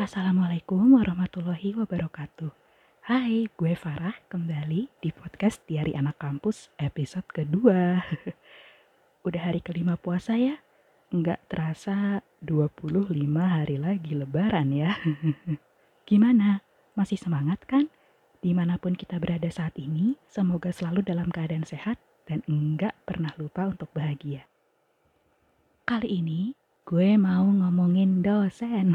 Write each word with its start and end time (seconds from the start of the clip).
Assalamualaikum 0.00 0.98
warahmatullahi 0.98 1.76
wabarakatuh. 1.78 2.50
Hai, 3.06 3.46
gue 3.52 3.72
Farah 3.78 4.18
kembali 4.26 4.90
di 4.98 5.14
podcast 5.14 5.62
Diari 5.70 5.94
Anak 5.94 6.18
Kampus 6.18 6.68
episode 6.82 7.30
kedua. 7.30 8.02
Udah 9.28 9.42
hari 9.46 9.62
kelima 9.62 9.94
puasa 9.94 10.34
ya? 10.34 10.58
Nggak 11.14 11.46
terasa 11.46 12.26
25 12.42 13.12
hari 13.38 13.78
lagi 13.78 14.18
lebaran 14.18 14.74
ya. 14.74 14.98
Gimana? 16.10 16.64
Masih 16.98 17.16
semangat 17.16 17.62
kan? 17.70 17.86
Di 18.42 18.50
mana 18.50 18.82
pun 18.82 18.98
kita 18.98 19.20
berada 19.22 19.46
saat 19.52 19.78
ini, 19.78 20.18
semoga 20.26 20.74
selalu 20.74 21.06
dalam 21.06 21.30
keadaan 21.30 21.62
sehat 21.62 22.02
dan 22.30 22.46
enggak 22.46 22.94
pernah 23.02 23.34
lupa 23.34 23.66
untuk 23.66 23.90
bahagia. 23.90 24.46
Kali 25.82 26.22
ini 26.22 26.54
gue 26.86 27.18
mau 27.18 27.42
ngomongin 27.42 28.22
dosen. 28.22 28.94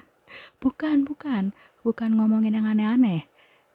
bukan, 0.64 1.04
bukan, 1.04 1.52
bukan 1.84 2.10
ngomongin 2.16 2.56
yang 2.56 2.64
aneh-aneh. 2.64 3.28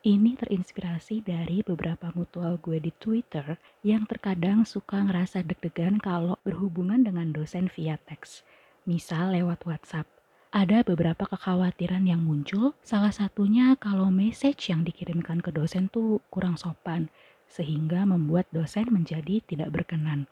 Ini 0.05 0.38
terinspirasi 0.38 1.22
dari 1.22 1.62
beberapa 1.62 2.10
mutual 2.18 2.58
gue 2.58 2.82
di 2.82 2.90
Twitter 2.98 3.62
yang 3.86 4.10
terkadang 4.10 4.66
suka 4.66 5.02
ngerasa 5.02 5.46
deg-degan 5.46 6.02
kalau 6.02 6.41
berhubungan 6.41 7.05
dengan 7.05 7.30
dosen 7.30 7.70
via 7.70 8.02
teks. 8.02 8.41
Misal 8.85 9.38
lewat 9.38 9.66
WhatsApp 9.66 10.10
ada 10.55 10.88
beberapa 10.88 11.27
kekhawatiran 11.27 12.08
yang 12.08 12.24
muncul. 12.24 12.80
Salah 12.80 13.12
satunya 13.12 13.76
kalau 13.76 14.08
message 14.08 14.72
yang 14.72 14.88
dikirimkan 14.88 15.44
ke 15.44 15.52
dosen 15.52 15.91
tuh 15.91 16.24
kurang 16.32 16.55
sopan, 16.55 17.12
sehingga 17.55 18.04
membuat 18.04 18.52
dosen 18.52 18.91
menjadi 18.91 19.40
tidak 19.48 19.72
berkenan. 19.72 20.27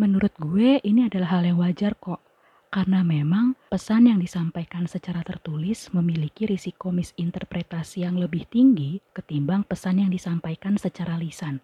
Menurut 0.00 0.32
gue 0.40 0.80
ini 0.80 1.04
adalah 1.04 1.36
hal 1.36 1.44
yang 1.44 1.60
wajar 1.60 1.92
kok, 2.00 2.24
karena 2.72 3.04
memang 3.04 3.56
pesan 3.68 4.08
yang 4.08 4.20
disampaikan 4.20 4.88
secara 4.88 5.20
tertulis 5.20 5.92
memiliki 5.92 6.48
risiko 6.48 6.88
misinterpretasi 6.92 8.08
yang 8.08 8.16
lebih 8.16 8.48
tinggi 8.48 9.00
ketimbang 9.12 9.64
pesan 9.68 10.00
yang 10.00 10.10
disampaikan 10.12 10.80
secara 10.80 11.16
lisan. 11.20 11.60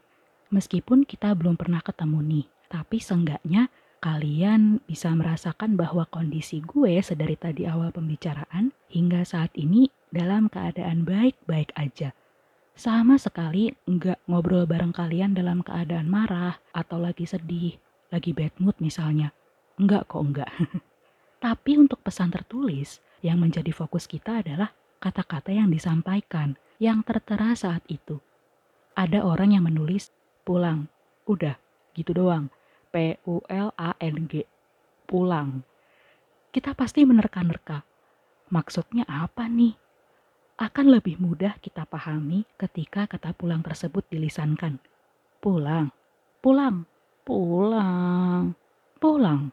Meskipun 0.53 1.09
kita 1.09 1.33
belum 1.33 1.57
pernah 1.57 1.81
ketemu 1.81 2.21
nih, 2.21 2.47
tapi 2.69 3.01
seenggaknya 3.01 3.73
kalian 4.01 4.81
bisa 4.85 5.13
merasakan 5.13 5.77
bahwa 5.77 6.09
kondisi 6.09 6.61
gue 6.61 7.01
sedari 7.01 7.37
tadi 7.37 7.65
awal 7.69 7.93
pembicaraan 7.93 8.73
hingga 8.93 9.25
saat 9.25 9.53
ini 9.57 9.89
dalam 10.13 10.53
keadaan 10.53 11.05
baik-baik 11.09 11.73
aja. 11.77 12.13
Sama 12.73 13.21
sekali 13.21 13.71
nggak 13.85 14.27
ngobrol 14.27 14.65
bareng 14.65 14.97
kalian 14.97 15.37
dalam 15.37 15.61
keadaan 15.61 16.09
marah 16.09 16.57
atau 16.73 16.97
lagi 16.97 17.29
sedih, 17.29 17.77
lagi 18.09 18.33
bad 18.33 18.57
mood 18.59 18.77
misalnya. 18.81 19.31
Enggak 19.77 20.09
kok 20.09 20.23
enggak. 20.25 20.51
Tapi 21.45 21.77
untuk 21.77 22.01
pesan 22.01 22.33
tertulis, 22.33 23.03
yang 23.23 23.39
menjadi 23.39 23.71
fokus 23.71 24.11
kita 24.11 24.43
adalah 24.43 24.75
kata-kata 24.99 25.55
yang 25.55 25.71
disampaikan, 25.71 26.59
yang 26.83 27.07
tertera 27.07 27.55
saat 27.55 27.83
itu. 27.87 28.19
Ada 28.99 29.23
orang 29.23 29.55
yang 29.55 29.65
menulis, 29.67 30.11
pulang, 30.43 30.91
udah, 31.27 31.55
gitu 31.95 32.13
doang 32.15 32.51
P-U-L-A-N-G. 32.93 34.33
Pulang. 35.09 35.65
Kita 36.53 36.77
pasti 36.77 37.09
menerka-nerka. 37.09 37.81
Maksudnya 38.53 39.09
apa 39.09 39.49
nih? 39.49 39.73
Akan 40.61 40.93
lebih 40.93 41.17
mudah 41.17 41.57
kita 41.65 41.89
pahami 41.89 42.45
ketika 42.61 43.09
kata 43.09 43.33
pulang 43.33 43.65
tersebut 43.65 44.05
dilisankan. 44.13 44.77
Pulang, 45.41 45.89
pulang, 46.45 46.85
pulang, 47.25 48.53
pulang. 49.01 49.51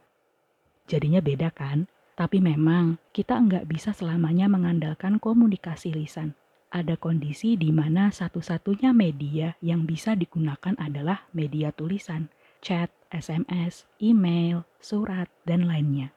Jadinya 0.89 1.23
beda 1.23 1.49
kan? 1.55 1.87
Tapi 2.19 2.43
memang 2.43 2.99
kita 3.15 3.39
enggak 3.39 3.63
bisa 3.71 3.95
selamanya 3.95 4.51
mengandalkan 4.51 5.23
komunikasi 5.23 5.95
lisan. 5.95 6.35
Ada 6.69 6.99
kondisi 6.99 7.57
di 7.57 7.73
mana 7.73 8.13
satu-satunya 8.13 8.93
media 8.93 9.57
yang 9.63 9.89
bisa 9.89 10.13
digunakan 10.13 10.77
adalah 10.77 11.25
media 11.33 11.73
tulisan, 11.73 12.29
chat, 12.61 12.93
SMS, 13.09 13.89
email, 13.97 14.67
surat, 14.77 15.31
dan 15.47 15.65
lainnya. 15.65 16.13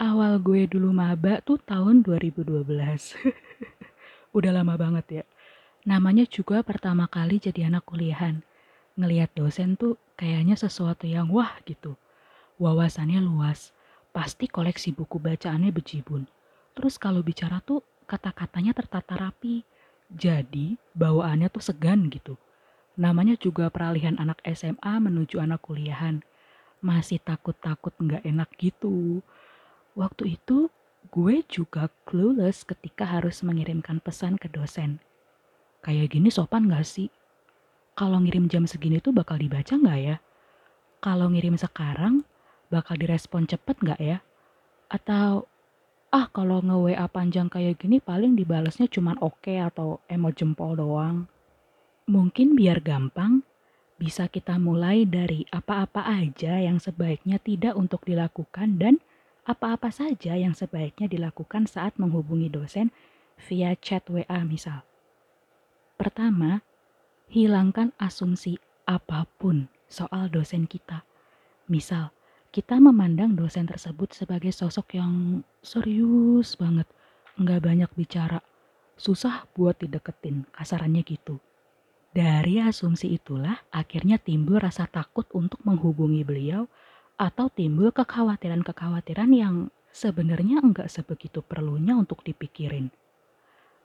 Awal 0.00 0.40
gue 0.40 0.64
dulu 0.64 0.96
maba 0.96 1.44
tuh 1.44 1.60
tahun 1.60 2.00
2012. 2.06 2.64
Udah 4.32 4.52
lama 4.52 4.74
banget 4.80 5.22
ya. 5.22 5.24
Namanya 5.88 6.24
juga 6.28 6.64
pertama 6.64 7.08
kali 7.08 7.38
jadi 7.38 7.68
anak 7.68 7.88
kuliahan. 7.88 8.44
Ngeliat 8.96 9.32
dosen 9.32 9.76
tuh 9.76 9.96
kayaknya 10.16 10.56
sesuatu 10.56 11.08
yang 11.08 11.28
wah 11.32 11.56
gitu. 11.64 11.96
Wawasannya 12.60 13.20
luas, 13.20 13.72
pasti 14.12 14.48
koleksi 14.48 14.92
buku 14.92 15.16
bacaannya 15.20 15.72
bejibun. 15.72 16.28
Terus 16.72 16.96
kalau 16.96 17.20
bicara 17.20 17.60
tuh 17.64 17.84
kata-katanya 18.08 18.72
tertata 18.72 19.16
rapi. 19.16 19.64
Jadi 20.12 20.76
bawaannya 20.92 21.48
tuh 21.48 21.64
segan 21.64 22.12
gitu 22.12 22.36
Namanya 22.92 23.40
juga 23.40 23.72
peralihan 23.72 24.20
anak 24.20 24.44
SMA 24.44 25.00
menuju 25.00 25.40
anak 25.40 25.64
kuliahan. 25.64 26.20
Masih 26.84 27.16
takut-takut 27.24 27.96
nggak 27.96 28.20
enak 28.20 28.52
gitu. 28.60 29.24
Waktu 29.96 30.36
itu 30.36 30.68
gue 31.10 31.42
juga 31.50 31.90
clueless 32.06 32.62
ketika 32.62 33.02
harus 33.02 33.42
mengirimkan 33.42 33.98
pesan 33.98 34.38
ke 34.38 34.46
dosen. 34.46 35.02
Kayak 35.82 36.14
gini 36.14 36.30
sopan 36.30 36.70
gak 36.70 36.86
sih? 36.86 37.10
Kalau 37.92 38.22
ngirim 38.22 38.46
jam 38.48 38.64
segini 38.64 39.02
tuh 39.02 39.12
bakal 39.12 39.36
dibaca 39.36 39.76
nggak 39.76 40.00
ya? 40.00 40.16
Kalau 41.02 41.28
ngirim 41.28 41.60
sekarang, 41.60 42.24
bakal 42.72 42.96
direspon 42.96 43.44
cepet 43.44 43.76
nggak 43.84 44.00
ya? 44.00 44.18
Atau, 44.88 45.50
ah 46.08 46.30
kalau 46.32 46.64
nge-WA 46.64 47.04
panjang 47.12 47.52
kayak 47.52 47.82
gini 47.82 48.00
paling 48.00 48.32
dibalasnya 48.32 48.88
cuman 48.88 49.20
oke 49.20 49.44
okay 49.44 49.60
atau 49.60 50.00
emoji 50.08 50.40
jempol 50.40 50.72
doang. 50.78 51.28
Mungkin 52.08 52.56
biar 52.56 52.80
gampang, 52.80 53.44
bisa 54.00 54.26
kita 54.26 54.56
mulai 54.56 55.04
dari 55.04 55.44
apa-apa 55.52 56.08
aja 56.08 56.58
yang 56.58 56.80
sebaiknya 56.80 57.36
tidak 57.38 57.76
untuk 57.76 58.02
dilakukan 58.08 58.80
dan 58.80 58.98
apa-apa 59.42 59.90
saja 59.90 60.38
yang 60.38 60.54
sebaiknya 60.54 61.10
dilakukan 61.10 61.66
saat 61.66 61.98
menghubungi 61.98 62.46
dosen 62.46 62.94
via 63.50 63.74
chat 63.74 64.06
WA 64.06 64.40
misal. 64.46 64.86
Pertama, 65.98 66.62
hilangkan 67.26 67.90
asumsi 67.98 68.58
apa 68.86 69.26
pun 69.38 69.66
soal 69.90 70.30
dosen 70.30 70.70
kita. 70.70 71.02
Misal, 71.66 72.14
kita 72.52 72.78
memandang 72.78 73.32
dosen 73.32 73.66
tersebut 73.66 74.12
sebagai 74.12 74.52
sosok 74.52 74.98
yang 74.98 75.40
serius 75.64 76.54
banget, 76.54 76.86
nggak 77.40 77.60
banyak 77.64 77.90
bicara, 77.96 78.44
susah 79.00 79.48
buat 79.56 79.80
dideketin, 79.80 80.46
kasarannya 80.52 81.02
gitu. 81.02 81.40
Dari 82.12 82.60
asumsi 82.60 83.16
itulah 83.16 83.56
akhirnya 83.72 84.20
timbul 84.20 84.60
rasa 84.60 84.84
takut 84.84 85.24
untuk 85.32 85.64
menghubungi 85.64 86.20
beliau 86.28 86.68
atau 87.22 87.46
timbul 87.46 87.94
kekhawatiran-kekhawatiran 87.94 89.30
yang 89.30 89.70
sebenarnya 89.94 90.58
enggak 90.58 90.90
sebegitu 90.90 91.38
perlunya 91.38 91.94
untuk 91.94 92.26
dipikirin. 92.26 92.90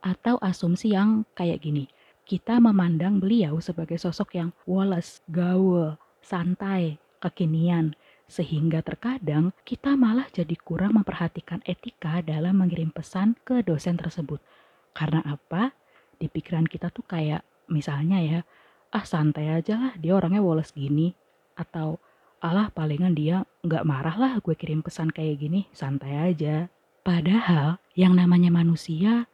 Atau 0.01 0.41
asumsi 0.41 0.97
yang 0.97 1.21
kayak 1.37 1.61
gini, 1.61 1.85
kita 2.25 2.57
memandang 2.57 3.21
beliau 3.21 3.61
sebagai 3.61 4.01
sosok 4.01 4.41
yang 4.41 4.49
woles, 4.65 5.21
gaul, 5.29 6.01
santai, 6.17 6.97
kekinian, 7.21 7.93
sehingga 8.25 8.81
terkadang 8.81 9.53
kita 9.61 9.93
malah 9.93 10.25
jadi 10.33 10.57
kurang 10.57 10.97
memperhatikan 10.97 11.61
etika 11.69 12.25
dalam 12.25 12.57
mengirim 12.57 12.89
pesan 12.89 13.37
ke 13.45 13.61
dosen 13.61 14.01
tersebut. 14.01 14.41
Karena 14.97 15.21
apa? 15.21 15.77
Di 16.17 16.25
pikiran 16.25 16.65
kita 16.65 16.89
tuh 16.89 17.05
kayak 17.05 17.45
misalnya 17.69 18.17
ya 18.17 18.39
ah 18.89 19.05
santai 19.05 19.51
aja 19.51 19.75
lah 19.75 19.93
dia 19.99 20.15
orangnya 20.15 20.39
woles 20.39 20.71
gini 20.71 21.11
atau 21.59 21.99
alah 22.43 22.69
palingan 22.69 23.17
dia 23.17 23.45
nggak 23.65 23.85
marah 23.87 24.15
lah 24.15 24.33
gue 24.41 24.53
kirim 24.53 24.85
pesan 24.85 25.09
kayak 25.09 25.41
gini 25.41 25.65
santai 25.73 26.33
aja 26.33 26.69
padahal 27.01 27.81
yang 27.97 28.13
namanya 28.13 28.53
manusia 28.53 29.25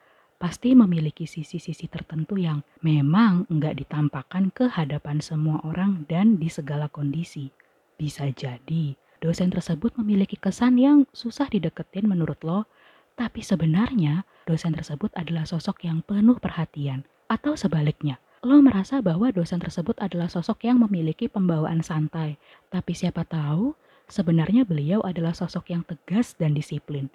pasti 0.43 0.75
memiliki 0.75 1.23
sisi-sisi 1.23 1.87
tertentu 1.87 2.35
yang 2.35 2.67
memang 2.83 3.47
nggak 3.47 3.79
ditampakkan 3.79 4.51
ke 4.51 4.67
hadapan 4.67 5.23
semua 5.23 5.63
orang 5.63 6.03
dan 6.11 6.35
di 6.35 6.51
segala 6.51 6.91
kondisi. 6.91 7.47
Bisa 7.95 8.27
jadi 8.27 8.99
dosen 9.23 9.55
tersebut 9.55 9.95
memiliki 9.95 10.35
kesan 10.35 10.75
yang 10.75 11.07
susah 11.15 11.47
dideketin 11.47 12.11
menurut 12.11 12.43
lo, 12.43 12.67
tapi 13.15 13.39
sebenarnya 13.39 14.27
dosen 14.43 14.75
tersebut 14.75 15.15
adalah 15.15 15.47
sosok 15.47 15.87
yang 15.87 16.03
penuh 16.03 16.35
perhatian, 16.43 17.07
atau 17.31 17.55
sebaliknya, 17.55 18.19
lo 18.43 18.59
merasa 18.59 18.99
bahwa 18.99 19.31
dosen 19.31 19.63
tersebut 19.63 19.95
adalah 20.03 20.27
sosok 20.27 20.67
yang 20.67 20.83
memiliki 20.83 21.31
pembawaan 21.31 21.79
santai, 21.79 22.35
tapi 22.67 22.91
siapa 22.91 23.23
tahu 23.23 23.71
sebenarnya 24.11 24.67
beliau 24.67 24.99
adalah 25.01 25.31
sosok 25.31 25.71
yang 25.71 25.83
tegas 25.87 26.35
dan 26.35 26.51
disiplin. 26.51 27.07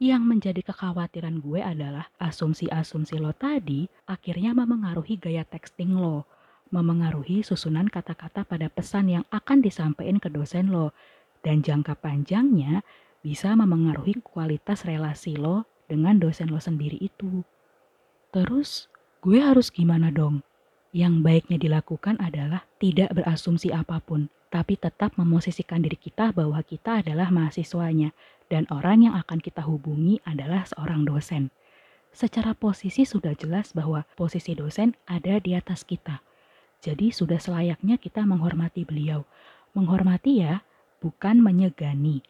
Yang 0.00 0.22
menjadi 0.26 0.60
kekhawatiran 0.64 1.44
gue 1.44 1.60
adalah 1.60 2.08
asumsi-asumsi 2.18 3.20
lo 3.20 3.36
tadi 3.36 3.84
akhirnya 4.08 4.56
memengaruhi 4.56 5.20
gaya 5.20 5.44
texting 5.46 5.94
lo. 5.96 6.26
memengaruhi 6.70 7.42
susunan 7.42 7.90
kata-kata 7.90 8.46
pada 8.46 8.70
pesan 8.70 9.10
yang 9.10 9.24
akan 9.34 9.58
disampaikan 9.58 10.22
ke 10.22 10.30
dosen 10.30 10.70
lo. 10.70 10.94
Dan 11.42 11.66
jangka 11.66 11.98
panjangnya 11.98 12.86
bisa 13.26 13.58
memengaruhi 13.58 14.22
kualitas 14.22 14.86
relasi 14.86 15.34
lo 15.34 15.66
dengan 15.90 16.22
dosen 16.22 16.46
lo 16.46 16.62
sendiri 16.62 16.94
itu. 17.02 17.42
Terus, 18.30 18.86
gue 19.20 19.36
harus 19.36 19.68
gimana 19.68 20.08
dong? 20.08 20.40
Yang 20.96 21.14
baiknya 21.22 21.58
dilakukan 21.60 22.16
adalah 22.18 22.64
tidak 22.80 23.12
berasumsi 23.12 23.70
apa 23.70 24.00
pun, 24.00 24.32
tapi 24.48 24.74
tetap 24.80 25.14
memosisikan 25.20 25.84
diri 25.84 25.94
kita 25.94 26.32
bahwa 26.32 26.58
kita 26.64 27.04
adalah 27.04 27.30
mahasiswanya 27.30 28.16
dan 28.50 28.66
orang 28.72 29.06
yang 29.06 29.14
akan 29.14 29.38
kita 29.38 29.62
hubungi 29.62 30.18
adalah 30.26 30.66
seorang 30.66 31.06
dosen. 31.06 31.54
Secara 32.10 32.58
posisi 32.58 33.06
sudah 33.06 33.38
jelas 33.38 33.70
bahwa 33.70 34.02
posisi 34.18 34.58
dosen 34.58 34.98
ada 35.06 35.38
di 35.38 35.54
atas 35.54 35.86
kita. 35.86 36.24
Jadi 36.82 37.14
sudah 37.14 37.38
selayaknya 37.38 38.00
kita 38.00 38.26
menghormati 38.26 38.82
beliau. 38.82 39.22
Menghormati 39.76 40.42
ya, 40.42 40.66
bukan 40.98 41.38
menyegani. 41.38 42.24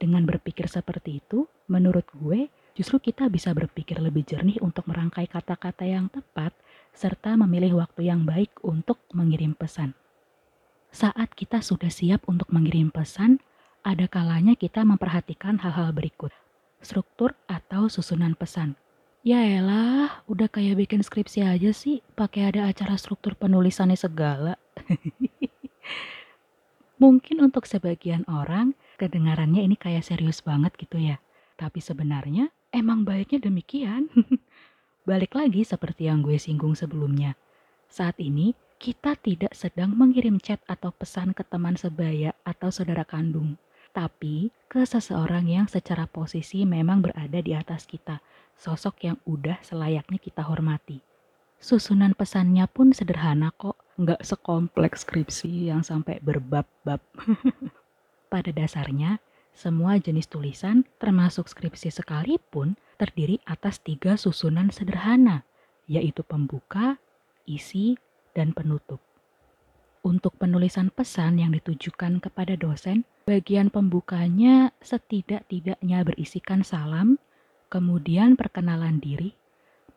Dengan 0.00 0.26
berpikir 0.26 0.66
seperti 0.66 1.22
itu, 1.22 1.46
menurut 1.70 2.08
gue, 2.16 2.48
justru 2.76 2.98
kita 2.98 3.26
bisa 3.28 3.50
berpikir 3.54 3.98
lebih 3.98 4.22
jernih 4.26 4.58
untuk 4.62 4.86
merangkai 4.86 5.26
kata-kata 5.26 5.84
yang 5.86 6.08
tepat 6.08 6.54
serta 6.94 7.38
memilih 7.38 7.78
waktu 7.78 8.10
yang 8.10 8.26
baik 8.26 8.50
untuk 8.66 8.98
mengirim 9.14 9.54
pesan. 9.54 9.94
Saat 10.90 11.38
kita 11.38 11.62
sudah 11.62 11.88
siap 11.90 12.26
untuk 12.26 12.50
mengirim 12.50 12.90
pesan, 12.90 13.38
ada 13.86 14.10
kalanya 14.10 14.58
kita 14.58 14.82
memperhatikan 14.82 15.62
hal-hal 15.62 15.94
berikut. 15.94 16.34
Struktur 16.82 17.38
atau 17.46 17.86
susunan 17.86 18.34
pesan. 18.34 18.74
Ya 19.20 19.44
elah, 19.44 20.24
udah 20.26 20.48
kayak 20.48 20.80
bikin 20.80 21.04
skripsi 21.04 21.44
aja 21.44 21.70
sih, 21.76 22.00
pakai 22.16 22.50
ada 22.50 22.66
acara 22.72 22.96
struktur 22.96 23.36
penulisannya 23.36 23.96
segala. 23.96 24.56
Mungkin 27.02 27.40
untuk 27.44 27.68
sebagian 27.68 28.24
orang, 28.28 28.72
kedengarannya 28.96 29.64
ini 29.64 29.76
kayak 29.76 30.04
serius 30.04 30.40
banget 30.40 30.72
gitu 30.76 31.00
ya. 31.00 31.20
Tapi 31.56 31.80
sebenarnya 31.80 32.48
emang 32.70 33.06
baiknya 33.06 33.46
demikian. 33.46 34.10
Balik 35.08 35.34
lagi 35.34 35.62
seperti 35.62 36.06
yang 36.06 36.22
gue 36.22 36.38
singgung 36.38 36.74
sebelumnya. 36.78 37.34
Saat 37.90 38.18
ini, 38.22 38.54
kita 38.80 39.18
tidak 39.18 39.52
sedang 39.52 39.92
mengirim 39.92 40.40
chat 40.40 40.62
atau 40.70 40.94
pesan 40.94 41.36
ke 41.36 41.44
teman 41.44 41.76
sebaya 41.76 42.32
atau 42.46 42.72
saudara 42.72 43.04
kandung 43.04 43.60
tapi 43.90 44.54
ke 44.70 44.86
seseorang 44.86 45.50
yang 45.50 45.66
secara 45.66 46.06
posisi 46.06 46.62
memang 46.62 47.02
berada 47.02 47.42
di 47.42 47.52
atas 47.54 47.86
kita, 47.90 48.22
sosok 48.54 48.94
yang 49.02 49.18
udah 49.26 49.58
selayaknya 49.66 50.18
kita 50.22 50.46
hormati. 50.46 51.02
Susunan 51.60 52.16
pesannya 52.16 52.64
pun 52.70 52.94
sederhana 52.94 53.52
kok, 53.52 53.76
nggak 54.00 54.22
sekompleks 54.24 55.04
skripsi 55.04 55.68
yang 55.68 55.82
sampai 55.84 56.22
berbab-bab. 56.22 57.02
Pada 58.32 58.50
dasarnya, 58.54 59.18
semua 59.54 60.00
jenis 60.00 60.30
tulisan, 60.30 60.86
termasuk 61.02 61.50
skripsi 61.50 61.92
sekalipun, 61.92 62.78
terdiri 62.96 63.40
atas 63.44 63.80
tiga 63.80 64.16
susunan 64.16 64.72
sederhana, 64.72 65.44
yaitu 65.90 66.22
pembuka, 66.22 67.00
isi, 67.44 67.98
dan 68.32 68.54
penutup. 68.54 69.02
Untuk 70.00 70.32
penulisan 70.40 70.88
pesan 70.88 71.36
yang 71.42 71.52
ditujukan 71.52 72.24
kepada 72.24 72.56
dosen, 72.56 73.04
bagian 73.28 73.68
pembukanya 73.68 74.72
setidak-tidaknya 74.80 76.00
berisikan 76.08 76.64
salam, 76.64 77.20
kemudian 77.68 78.32
perkenalan 78.32 78.96
diri, 78.96 79.36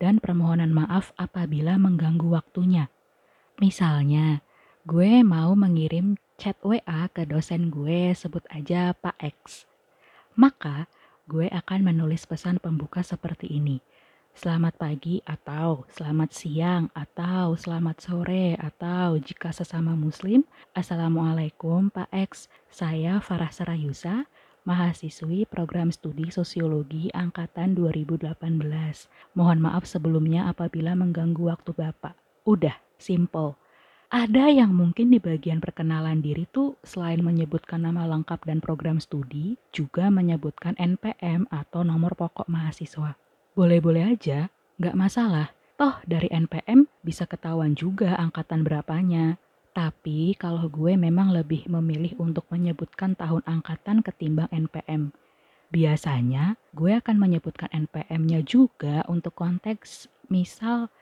dan 0.03 0.19
permohonan 0.19 0.75
maaf 0.75 1.15
apabila 1.15 1.79
mengganggu 1.79 2.27
waktunya. 2.27 2.91
Misalnya, 3.63 4.44
gue 4.83 5.23
mau 5.23 5.56
mengirim 5.56 6.19
chat 6.44 6.60
WA 6.60 7.07
ke 7.07 7.24
dosen 7.24 7.72
gue, 7.72 8.12
sebut 8.12 8.44
aja 8.51 8.92
Pak 9.00 9.16
X. 9.16 9.63
Maka, 10.36 10.92
gue 11.24 11.48
akan 11.48 11.88
menulis 11.88 12.28
pesan 12.28 12.60
pembuka 12.60 13.00
seperti 13.00 13.48
ini. 13.48 13.80
Selamat 14.36 14.75
pagi 14.75 15.24
atau 15.24 15.88
selamat 15.88 16.36
siang 16.36 16.92
atau 16.92 17.56
selamat 17.56 17.95
sore 18.04 18.60
atau 18.60 19.16
jika 19.24 19.56
sesama 19.56 19.95
muslim 19.95 20.44
Assalamualaikum 20.75 21.88
Pak 21.88 22.12
X. 22.12 22.51
Saya 22.68 23.24
Farah 23.24 23.54
Sarayusa 23.56 24.28
mahasiswi 24.68 25.48
program 25.48 25.95
studi 25.95 26.28
sosiologi 26.28 27.07
angkatan 27.16 27.72
2018 27.72 28.36
mohon 29.31 29.63
maaf 29.63 29.88
sebelumnya 29.88 30.51
apabila 30.51 30.92
mengganggu 30.92 31.56
waktu 31.56 31.72
Bapak. 31.72 32.19
Udah 32.44 32.75
simple 33.00 33.62
ada 34.13 34.45
yang 34.45 34.77
mungkin 34.77 35.10
di 35.10 35.18
bagian 35.18 35.57
perkenalan 35.57 36.21
diri 36.21 36.45
tuh 36.54 36.77
selain 36.86 37.25
menyebutkan 37.25 37.81
nama 37.81 38.06
lengkap 38.06 38.45
dan 38.45 38.62
program 38.62 39.01
studi, 39.01 39.57
juga 39.74 40.13
menyebutkan 40.13 40.77
NPM 40.77 41.50
atau 41.50 41.81
nomor 41.81 42.13
pokok 42.13 42.45
mahasiswa. 42.45 43.18
Boleh-boleh 43.57 44.13
aja, 44.13 44.54
nggak 44.77 44.94
masalah. 44.94 45.50
Toh 45.81 45.98
dari 46.06 46.30
NPM 46.30 46.86
bisa 47.01 47.25
ketahuan 47.25 47.74
juga 47.74 48.13
angkatan 48.21 48.62
berapanya. 48.62 49.42
Tapi 49.74 50.38
kalau 50.38 50.69
gue 50.69 50.94
memang 50.94 51.33
lebih 51.33 51.66
memilih 51.66 52.13
untuk 52.21 52.45
menyebutkan 52.54 53.18
tahun 53.18 53.42
angkatan 53.50 54.06
ketimbang 54.06 54.45
NPM. 54.54 55.09
Biasanya 55.74 56.62
gue 56.77 57.01
akan 57.01 57.18
menyebutkan 57.18 57.74
NPM-nya 57.74 58.45
juga 58.45 59.01
untuk 59.09 59.33
konteks 59.33 60.06
misal 60.30 60.94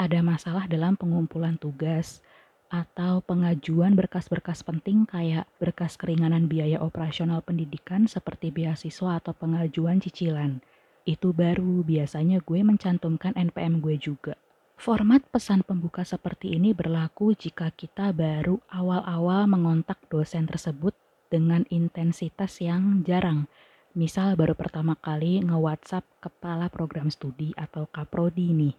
ada 0.00 0.24
masalah 0.24 0.64
dalam 0.64 0.96
pengumpulan 0.96 1.60
tugas 1.60 2.24
atau 2.74 3.22
pengajuan 3.22 3.94
berkas-berkas 3.94 4.66
penting 4.66 5.06
kayak 5.06 5.46
berkas 5.62 5.94
keringanan 5.94 6.50
biaya 6.50 6.82
operasional 6.82 7.38
pendidikan 7.38 8.10
seperti 8.10 8.50
beasiswa 8.50 9.22
atau 9.22 9.30
pengajuan 9.30 10.02
cicilan 10.02 10.58
itu 11.04 11.36
baru 11.36 11.84
biasanya 11.84 12.40
gue 12.40 12.64
mencantumkan 12.64 13.36
NPM 13.36 13.84
gue 13.84 14.00
juga. 14.00 14.34
Format 14.74 15.22
pesan 15.30 15.62
pembuka 15.62 16.02
seperti 16.02 16.56
ini 16.58 16.74
berlaku 16.74 17.36
jika 17.36 17.70
kita 17.70 18.10
baru 18.10 18.58
awal-awal 18.72 19.46
mengontak 19.46 20.00
dosen 20.10 20.50
tersebut 20.50 20.96
dengan 21.30 21.62
intensitas 21.70 22.58
yang 22.58 23.06
jarang. 23.06 23.46
Misal 23.94 24.34
baru 24.34 24.58
pertama 24.58 24.98
kali 24.98 25.38
nge-WhatsApp 25.46 26.02
kepala 26.18 26.66
program 26.66 27.06
studi 27.12 27.54
atau 27.54 27.86
kaprodi 27.86 28.50
nih. 28.50 28.74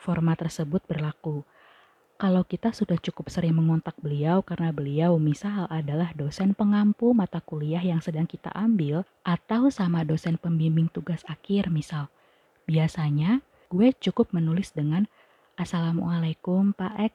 Format 0.00 0.40
tersebut 0.40 0.80
berlaku 0.88 1.44
kalau 2.14 2.46
kita 2.46 2.70
sudah 2.70 2.94
cukup 3.02 3.26
sering 3.26 3.58
mengontak 3.58 3.98
beliau 3.98 4.38
karena 4.46 4.70
beliau 4.70 5.18
misal 5.18 5.66
adalah 5.66 6.14
dosen 6.14 6.54
pengampu 6.54 7.10
mata 7.10 7.42
kuliah 7.42 7.82
yang 7.82 7.98
sedang 7.98 8.22
kita 8.22 8.54
ambil 8.54 9.02
atau 9.26 9.66
sama 9.66 10.06
dosen 10.06 10.38
pembimbing 10.38 10.86
tugas 10.86 11.26
akhir 11.26 11.74
misal. 11.74 12.06
Biasanya 12.70 13.42
gue 13.66 13.90
cukup 13.98 14.30
menulis 14.30 14.70
dengan 14.70 15.10
Assalamualaikum 15.58 16.74
Pak 16.74 16.94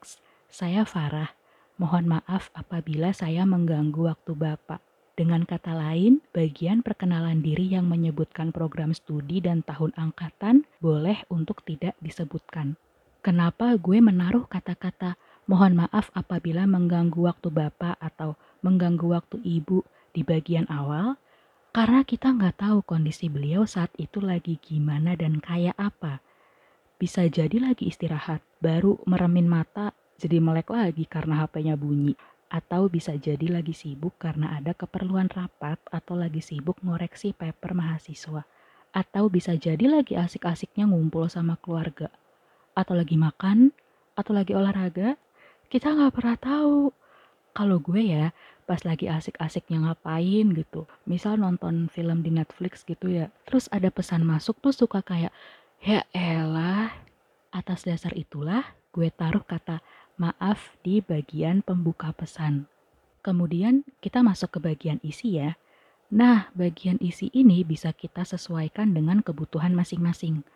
saya 0.52 0.84
Farah. 0.84 1.32
Mohon 1.80 2.20
maaf 2.20 2.52
apabila 2.52 3.16
saya 3.16 3.48
mengganggu 3.48 4.12
waktu 4.12 4.36
Bapak. 4.36 4.84
Dengan 5.16 5.48
kata 5.48 5.76
lain, 5.76 6.24
bagian 6.32 6.84
perkenalan 6.84 7.40
diri 7.40 7.72
yang 7.72 7.88
menyebutkan 7.88 8.52
program 8.52 8.92
studi 8.92 9.40
dan 9.40 9.60
tahun 9.64 9.92
angkatan 9.96 10.68
boleh 10.80 11.24
untuk 11.32 11.64
tidak 11.64 11.96
disebutkan. 12.00 12.80
Kenapa 13.20 13.76
gue 13.76 14.00
menaruh 14.00 14.48
kata-kata 14.48 15.20
mohon 15.44 15.76
maaf 15.76 16.08
apabila 16.16 16.64
mengganggu 16.64 17.28
waktu 17.28 17.52
bapak 17.52 18.00
atau 18.00 18.32
mengganggu 18.64 19.12
waktu 19.12 19.36
ibu 19.44 19.84
di 20.16 20.24
bagian 20.24 20.64
awal? 20.72 21.20
Karena 21.68 22.00
kita 22.00 22.32
nggak 22.32 22.64
tahu 22.64 22.80
kondisi 22.80 23.28
beliau 23.28 23.68
saat 23.68 23.92
itu 24.00 24.24
lagi 24.24 24.56
gimana 24.56 25.20
dan 25.20 25.36
kayak 25.36 25.76
apa. 25.76 26.24
Bisa 26.96 27.28
jadi 27.28 27.60
lagi 27.60 27.92
istirahat, 27.92 28.40
baru 28.56 28.96
meremin 29.04 29.52
mata 29.52 29.92
jadi 30.16 30.40
melek 30.40 30.72
lagi 30.72 31.04
karena 31.04 31.44
HP-nya 31.44 31.76
bunyi. 31.76 32.16
Atau 32.48 32.88
bisa 32.88 33.12
jadi 33.20 33.52
lagi 33.52 33.76
sibuk 33.76 34.16
karena 34.16 34.56
ada 34.56 34.72
keperluan 34.72 35.28
rapat 35.28 35.76
atau 35.92 36.16
lagi 36.16 36.40
sibuk 36.40 36.80
ngoreksi 36.80 37.36
paper 37.36 37.76
mahasiswa. 37.76 38.48
Atau 38.96 39.28
bisa 39.28 39.60
jadi 39.60 39.92
lagi 39.92 40.16
asik-asiknya 40.16 40.88
ngumpul 40.88 41.28
sama 41.28 41.60
keluarga 41.60 42.08
atau 42.74 42.94
lagi 42.94 43.16
makan, 43.18 43.74
atau 44.14 44.32
lagi 44.34 44.52
olahraga, 44.52 45.16
kita 45.70 45.90
nggak 45.90 46.14
pernah 46.14 46.36
tahu. 46.36 46.90
Kalau 47.50 47.82
gue 47.82 48.02
ya, 48.02 48.30
pas 48.66 48.78
lagi 48.86 49.10
asik-asiknya 49.10 49.90
ngapain 49.90 50.46
gitu, 50.54 50.86
misal 51.02 51.34
nonton 51.34 51.90
film 51.90 52.22
di 52.22 52.30
Netflix 52.30 52.86
gitu 52.86 53.10
ya, 53.10 53.26
terus 53.42 53.66
ada 53.74 53.90
pesan 53.90 54.22
masuk 54.22 54.62
tuh 54.62 54.70
suka 54.70 55.02
kayak, 55.02 55.34
ya 55.82 56.06
elah. 56.14 56.94
Atas 57.50 57.82
dasar 57.82 58.14
itulah, 58.14 58.62
gue 58.94 59.10
taruh 59.10 59.42
kata 59.42 59.82
maaf 60.14 60.78
di 60.86 61.02
bagian 61.02 61.66
pembuka 61.66 62.14
pesan. 62.14 62.70
Kemudian 63.26 63.82
kita 63.98 64.22
masuk 64.22 64.54
ke 64.54 64.58
bagian 64.62 65.02
isi 65.02 65.42
ya. 65.42 65.58
Nah, 66.14 66.50
bagian 66.54 66.98
isi 67.02 67.26
ini 67.34 67.66
bisa 67.66 67.90
kita 67.90 68.22
sesuaikan 68.22 68.94
dengan 68.94 69.18
kebutuhan 69.22 69.74
masing-masing. 69.74 70.46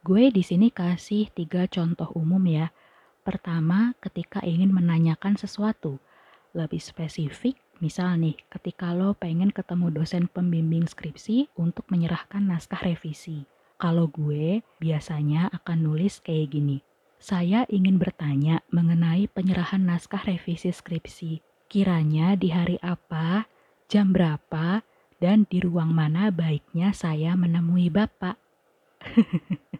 Gue 0.00 0.32
di 0.32 0.40
sini 0.40 0.72
kasih 0.72 1.28
tiga 1.28 1.68
contoh 1.68 2.08
umum 2.16 2.40
ya. 2.48 2.72
Pertama, 3.20 3.92
ketika 4.00 4.40
ingin 4.40 4.72
menanyakan 4.72 5.36
sesuatu. 5.36 6.00
Lebih 6.56 6.80
spesifik, 6.80 7.60
misal 7.84 8.16
nih, 8.16 8.32
ketika 8.48 8.96
lo 8.96 9.12
pengen 9.12 9.52
ketemu 9.52 9.92
dosen 9.92 10.24
pembimbing 10.24 10.88
skripsi 10.88 11.52
untuk 11.60 11.84
menyerahkan 11.92 12.40
naskah 12.40 12.80
revisi. 12.80 13.44
Kalau 13.76 14.08
gue 14.08 14.64
biasanya 14.80 15.52
akan 15.52 15.84
nulis 15.84 16.24
kayak 16.24 16.48
gini. 16.56 16.80
Saya 17.20 17.68
ingin 17.68 18.00
bertanya 18.00 18.64
mengenai 18.72 19.28
penyerahan 19.28 19.84
naskah 19.84 20.24
revisi 20.24 20.72
skripsi. 20.72 21.44
Kiranya 21.68 22.40
di 22.40 22.48
hari 22.48 22.80
apa, 22.80 23.44
jam 23.84 24.16
berapa, 24.16 24.80
dan 25.20 25.44
di 25.44 25.60
ruang 25.60 25.92
mana 25.92 26.32
baiknya 26.32 26.96
saya 26.96 27.36
menemui 27.36 27.92
Bapak. 27.92 28.40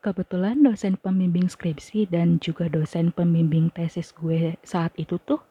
Kebetulan 0.00 0.62
dosen 0.62 0.96
pembimbing 0.96 1.50
skripsi 1.50 2.08
dan 2.08 2.38
juga 2.38 2.70
dosen 2.70 3.10
pembimbing 3.10 3.74
tesis 3.74 4.14
gue 4.14 4.56
saat 4.62 4.94
itu 4.96 5.18
tuh 5.22 5.42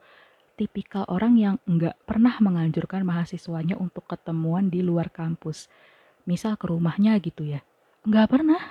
tipikal 0.58 1.06
orang 1.06 1.38
yang 1.38 1.56
nggak 1.70 1.94
pernah 2.10 2.34
menganjurkan 2.42 3.06
mahasiswanya 3.06 3.78
untuk 3.78 4.10
ketemuan 4.10 4.74
di 4.74 4.82
luar 4.82 5.14
kampus. 5.14 5.70
Misal 6.26 6.58
ke 6.58 6.68
rumahnya 6.68 7.16
gitu 7.22 7.46
ya. 7.46 7.62
Nggak 8.04 8.28
pernah. 8.34 8.62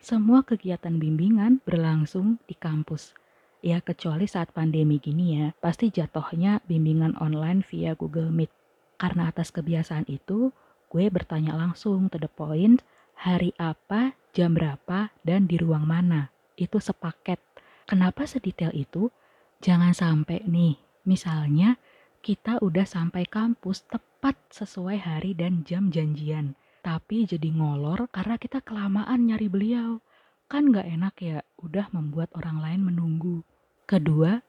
Semua 0.00 0.40
kegiatan 0.42 0.96
bimbingan 0.96 1.60
berlangsung 1.62 2.40
di 2.48 2.56
kampus. 2.56 3.14
Ya 3.60 3.84
kecuali 3.84 4.24
saat 4.24 4.56
pandemi 4.56 4.96
gini 4.96 5.36
ya, 5.36 5.46
pasti 5.60 5.92
jatuhnya 5.92 6.64
bimbingan 6.64 7.14
online 7.20 7.60
via 7.60 7.92
Google 7.92 8.32
Meet. 8.32 8.48
Karena 8.96 9.28
atas 9.28 9.52
kebiasaan 9.52 10.08
itu, 10.08 10.48
gue 10.88 11.04
bertanya 11.12 11.52
langsung 11.52 12.08
to 12.08 12.16
the 12.16 12.32
point, 12.32 12.80
hari 13.20 13.52
apa, 13.60 14.16
jam 14.32 14.56
berapa, 14.56 15.12
dan 15.20 15.44
di 15.44 15.60
ruang 15.60 15.84
mana. 15.84 16.32
Itu 16.56 16.80
sepaket. 16.80 17.36
Kenapa 17.84 18.24
sedetail 18.24 18.72
itu? 18.72 19.12
Jangan 19.60 19.92
sampai 19.92 20.40
nih, 20.48 20.80
misalnya 21.04 21.76
kita 22.24 22.56
udah 22.64 22.88
sampai 22.88 23.28
kampus 23.28 23.84
tepat 23.92 24.40
sesuai 24.48 24.96
hari 25.04 25.36
dan 25.36 25.68
jam 25.68 25.92
janjian. 25.92 26.56
Tapi 26.80 27.28
jadi 27.28 27.52
ngolor 27.52 28.08
karena 28.08 28.40
kita 28.40 28.64
kelamaan 28.64 29.28
nyari 29.28 29.52
beliau. 29.52 30.00
Kan 30.48 30.72
gak 30.72 30.88
enak 30.88 31.14
ya, 31.20 31.44
udah 31.60 31.92
membuat 31.92 32.32
orang 32.32 32.64
lain 32.64 32.80
menunggu. 32.88 33.44
Kedua, 33.84 34.40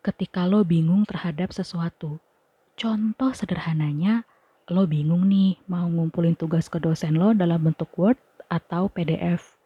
ketika 0.00 0.48
lo 0.48 0.64
bingung 0.64 1.04
terhadap 1.04 1.52
sesuatu. 1.52 2.16
Contoh 2.74 3.36
sederhananya, 3.36 4.24
lo 4.72 4.88
bingung 4.88 5.28
nih 5.28 5.60
mau 5.68 5.84
ngumpulin 5.84 6.32
tugas 6.32 6.72
ke 6.72 6.80
dosen 6.80 7.20
lo 7.20 7.36
dalam 7.36 7.60
bentuk 7.60 7.92
Word 8.00 8.16
atau 8.48 8.88
PDF. 8.88 9.60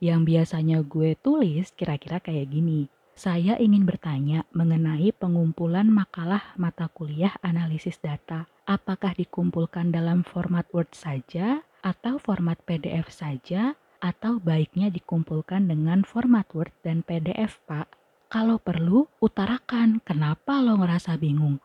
Yang 0.00 0.20
biasanya 0.24 0.80
gue 0.80 1.12
tulis 1.20 1.68
kira-kira 1.76 2.16
kayak 2.16 2.48
gini. 2.48 2.88
Saya 3.12 3.60
ingin 3.60 3.84
bertanya 3.84 4.48
mengenai 4.56 5.12
pengumpulan 5.12 5.84
makalah 5.92 6.56
mata 6.56 6.88
kuliah 6.88 7.36
analisis 7.44 8.00
data. 8.00 8.48
Apakah 8.64 9.12
dikumpulkan 9.12 9.92
dalam 9.92 10.24
format 10.24 10.64
Word 10.72 10.96
saja 10.96 11.60
atau 11.84 12.16
format 12.16 12.56
PDF 12.64 13.12
saja 13.12 13.76
atau 14.00 14.40
baiknya 14.40 14.88
dikumpulkan 14.88 15.68
dengan 15.68 16.08
format 16.08 16.48
Word 16.56 16.72
dan 16.80 17.04
PDF, 17.04 17.60
Pak? 17.68 17.86
Kalau 18.32 18.56
perlu, 18.56 19.12
utarakan 19.20 20.00
kenapa 20.00 20.64
lo 20.64 20.80
ngerasa 20.80 21.20
bingung. 21.20 21.60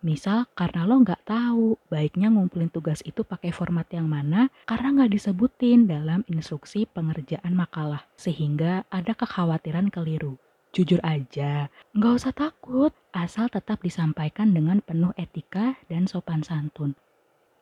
Misal 0.00 0.48
karena 0.56 0.88
lo 0.88 1.04
nggak 1.04 1.28
tahu 1.28 1.76
baiknya 1.92 2.32
ngumpulin 2.32 2.72
tugas 2.72 3.04
itu 3.04 3.20
pakai 3.20 3.52
format 3.52 3.84
yang 3.92 4.08
mana 4.08 4.48
karena 4.64 4.96
nggak 4.96 5.12
disebutin 5.12 5.84
dalam 5.84 6.24
instruksi 6.24 6.88
pengerjaan 6.88 7.52
makalah 7.52 8.08
sehingga 8.16 8.88
ada 8.88 9.12
kekhawatiran 9.12 9.92
keliru. 9.92 10.40
Jujur 10.72 11.04
aja, 11.04 11.68
nggak 11.92 12.12
usah 12.16 12.32
takut 12.32 12.96
asal 13.12 13.52
tetap 13.52 13.84
disampaikan 13.84 14.56
dengan 14.56 14.80
penuh 14.80 15.12
etika 15.20 15.76
dan 15.92 16.08
sopan 16.08 16.40
santun. 16.40 16.96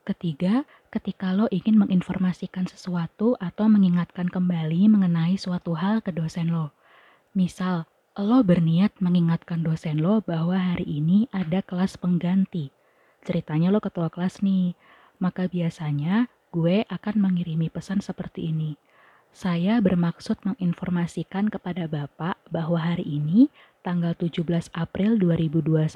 Ketiga, 0.07 0.63
ketika 0.95 1.35
lo 1.35 1.51
ingin 1.51 1.75
menginformasikan 1.75 2.71
sesuatu 2.71 3.35
atau 3.35 3.67
mengingatkan 3.67 4.31
kembali 4.31 4.87
mengenai 4.87 5.35
suatu 5.35 5.75
hal 5.75 5.99
ke 5.99 6.15
dosen 6.15 6.55
lo. 6.55 6.71
Misal, 7.35 7.83
lo 8.19 8.43
berniat 8.43 8.99
mengingatkan 8.99 9.63
dosen 9.63 10.03
lo 10.03 10.19
bahwa 10.19 10.59
hari 10.59 10.83
ini 10.83 11.31
ada 11.31 11.63
kelas 11.63 11.95
pengganti. 11.95 12.67
Ceritanya 13.23 13.71
lo 13.71 13.79
ketua 13.79 14.11
kelas 14.11 14.43
nih, 14.43 14.75
maka 15.23 15.47
biasanya 15.47 16.27
gue 16.51 16.83
akan 16.91 17.15
mengirimi 17.15 17.71
pesan 17.71 18.03
seperti 18.03 18.51
ini. 18.51 18.75
Saya 19.31 19.79
bermaksud 19.79 20.41
menginformasikan 20.43 21.47
kepada 21.47 21.85
Bapak 21.87 22.41
bahwa 22.49 22.81
hari 22.81 23.07
ini, 23.07 23.47
tanggal 23.85 24.17
17 24.17 24.73
April 24.73 25.15
2021, 25.21 25.87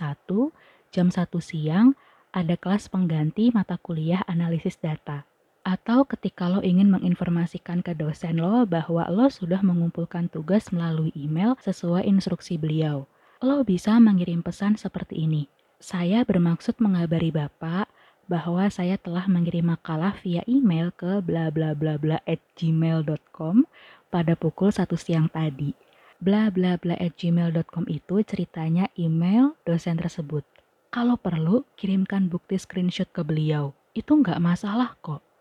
jam 0.93 1.07
1 1.11 1.27
siang, 1.43 1.97
ada 2.31 2.55
kelas 2.55 2.87
pengganti 2.87 3.51
mata 3.51 3.75
kuliah 3.81 4.21
analisis 4.29 4.79
data. 4.79 5.25
Atau 5.63 6.03
ketika 6.03 6.51
lo 6.51 6.59
ingin 6.59 6.91
menginformasikan 6.91 7.79
ke 7.79 7.95
dosen 7.95 8.43
lo 8.43 8.67
bahwa 8.67 9.07
lo 9.07 9.31
sudah 9.31 9.63
mengumpulkan 9.63 10.27
tugas 10.27 10.75
melalui 10.75 11.15
email 11.15 11.55
sesuai 11.63 12.03
instruksi 12.03 12.59
beliau. 12.59 13.07
Lo 13.39 13.63
bisa 13.63 13.95
mengirim 13.95 14.43
pesan 14.43 14.75
seperti 14.75 15.23
ini. 15.23 15.47
Saya 15.79 16.27
bermaksud 16.27 16.83
mengabari 16.83 17.31
Bapak 17.31 17.87
bahwa 18.27 18.67
saya 18.67 18.99
telah 18.99 19.23
mengirim 19.31 19.71
makalah 19.71 20.15
via 20.19 20.43
email 20.51 20.91
ke 20.91 21.23
bla 21.23 21.47
bla 21.47 21.71
bla 21.71 21.95
bla 21.95 22.19
at 22.27 22.43
gmail.com 22.59 23.63
pada 24.11 24.35
pukul 24.35 24.67
1 24.67 24.83
siang 24.99 25.31
tadi. 25.31 25.71
Bla 26.19 26.51
bla 26.51 26.75
bla 26.75 26.99
at 26.99 27.15
gmail.com 27.15 27.87
itu 27.87 28.19
ceritanya 28.23 28.91
email 28.99 29.55
dosen 29.63 29.95
tersebut. 29.95 30.43
Kalau 30.91 31.15
perlu, 31.15 31.63
kirimkan 31.79 32.27
bukti 32.27 32.59
screenshot 32.59 33.07
ke 33.15 33.23
beliau. 33.23 33.71
Itu 33.95 34.19
nggak 34.19 34.43
masalah 34.43 34.99
kok. 34.99 35.32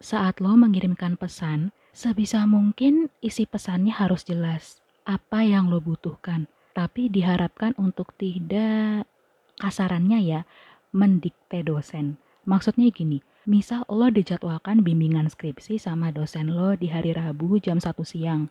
Saat 0.00 0.40
lo 0.40 0.56
mengirimkan 0.56 1.20
pesan, 1.20 1.76
sebisa 1.92 2.48
mungkin 2.48 3.12
isi 3.20 3.44
pesannya 3.44 3.92
harus 3.92 4.24
jelas. 4.24 4.80
Apa 5.04 5.44
yang 5.44 5.68
lo 5.68 5.76
butuhkan. 5.84 6.48
Tapi 6.72 7.12
diharapkan 7.12 7.76
untuk 7.76 8.16
tidak 8.16 9.04
kasarannya 9.60 10.24
ya, 10.24 10.40
mendikte 10.96 11.60
dosen. 11.60 12.16
Maksudnya 12.48 12.88
gini, 12.88 13.20
misal 13.44 13.84
lo 13.92 14.08
dijadwalkan 14.08 14.80
bimbingan 14.80 15.28
skripsi 15.28 15.76
sama 15.76 16.08
dosen 16.08 16.48
lo 16.48 16.72
di 16.80 16.88
hari 16.88 17.12
Rabu 17.12 17.60
jam 17.60 17.76
1 17.76 17.92
siang. 18.00 18.48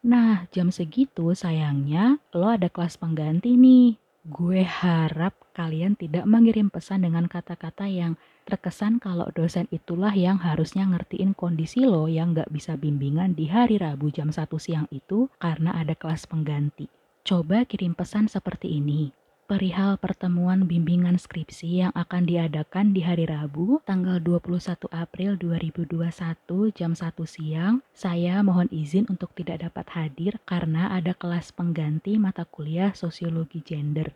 Nah, 0.00 0.48
jam 0.48 0.72
segitu 0.72 1.36
sayangnya 1.36 2.16
lo 2.32 2.48
ada 2.48 2.72
kelas 2.72 2.96
pengganti 2.96 3.52
nih. 3.52 4.00
Gue 4.20 4.68
harap 4.68 5.32
kalian 5.56 5.96
tidak 5.96 6.28
mengirim 6.28 6.68
pesan 6.68 7.08
dengan 7.08 7.24
kata-kata 7.24 7.88
yang 7.88 8.20
terkesan 8.44 9.00
kalau 9.00 9.24
dosen 9.32 9.64
itulah 9.72 10.12
yang 10.12 10.36
harusnya 10.36 10.84
ngertiin 10.84 11.32
kondisi 11.32 11.88
lo 11.88 12.04
yang 12.04 12.36
gak 12.36 12.52
bisa 12.52 12.76
bimbingan 12.76 13.32
di 13.32 13.48
hari 13.48 13.80
Rabu 13.80 14.12
jam 14.12 14.28
1 14.28 14.44
siang 14.60 14.84
itu 14.92 15.32
karena 15.40 15.72
ada 15.72 15.96
kelas 15.96 16.28
pengganti. 16.28 16.92
Coba 17.24 17.64
kirim 17.64 17.96
pesan 17.96 18.28
seperti 18.28 18.76
ini. 18.76 19.08
Perihal 19.50 19.98
pertemuan 19.98 20.70
bimbingan 20.70 21.18
skripsi 21.18 21.82
yang 21.82 21.90
akan 21.98 22.22
diadakan 22.22 22.94
di 22.94 23.02
hari 23.02 23.26
Rabu, 23.26 23.82
tanggal 23.82 24.22
21 24.22 24.86
April 24.94 25.34
2021 25.42 26.70
jam 26.70 26.94
1 26.94 27.02
siang, 27.26 27.82
saya 27.90 28.46
mohon 28.46 28.70
izin 28.70 29.10
untuk 29.10 29.34
tidak 29.34 29.66
dapat 29.66 29.90
hadir 29.90 30.38
karena 30.46 30.94
ada 30.94 31.18
kelas 31.18 31.50
pengganti 31.50 32.14
mata 32.14 32.46
kuliah 32.46 32.94
sosiologi 32.94 33.58
gender. 33.58 34.14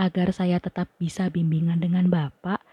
Agar 0.00 0.32
saya 0.32 0.56
tetap 0.56 0.88
bisa 0.96 1.28
bimbingan 1.28 1.84
dengan 1.84 2.08
Bapak, 2.08 2.64